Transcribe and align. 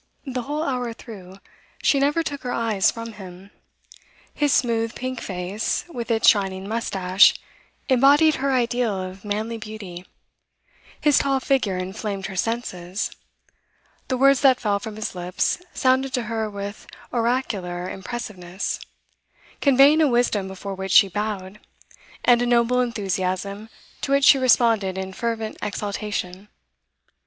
The 0.25 0.41
whole 0.41 0.63
hour 0.63 0.93
through 0.93 1.35
she 1.83 1.99
never 1.99 2.23
took 2.23 2.41
her 2.41 2.51
eyes 2.51 2.89
from 2.89 3.13
him. 3.13 3.51
His 4.33 4.51
smooth, 4.51 4.95
pink 4.95 5.21
face, 5.21 5.85
with 5.89 6.09
its 6.09 6.27
shining 6.27 6.67
moustache, 6.67 7.35
embodied 7.87 8.37
her 8.41 8.51
ideal 8.51 8.99
of 8.99 9.23
manly 9.23 9.59
beauty; 9.59 10.07
his 10.99 11.19
tall 11.19 11.39
figure 11.39 11.77
inflamed 11.77 12.25
her 12.25 12.35
senses; 12.35 13.11
the 14.07 14.17
words 14.17 14.41
that 14.41 14.59
fell 14.59 14.79
from 14.79 14.95
his 14.95 15.13
lips 15.13 15.61
sounded 15.71 16.13
to 16.15 16.23
her 16.23 16.49
with 16.49 16.87
oracular 17.13 17.87
impressiveness, 17.87 18.79
conveying 19.61 20.01
a 20.01 20.07
wisdom 20.07 20.47
before 20.47 20.73
which 20.73 20.91
she 20.91 21.09
bowed, 21.09 21.59
and 22.25 22.41
a 22.41 22.47
noble 22.47 22.81
enthusiasm 22.81 23.69
to 24.01 24.11
which 24.13 24.25
she 24.25 24.39
responded 24.39 24.97
in 24.97 25.13
fervent 25.13 25.57
exaltation. 25.61 26.47